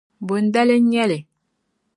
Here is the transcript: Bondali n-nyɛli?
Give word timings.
Bondali 0.27 0.77
n-nyɛli? 0.79 1.19